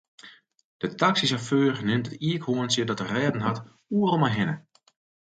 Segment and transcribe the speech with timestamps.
[0.81, 3.59] De taksysjauffeur nimt it iikhoarntsje dat er rêden hat
[3.95, 4.55] oeral mei hinne.